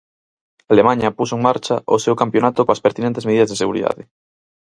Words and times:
Alemaña 0.73 1.15
puxo 1.17 1.33
en 1.37 1.45
marcha 1.47 1.75
o 1.95 1.97
seu 2.05 2.15
campionato 2.21 2.65
coas 2.65 2.83
pertinentes 2.85 3.25
medidas 3.29 3.49
de 3.51 3.59
seguridade. 3.63 4.03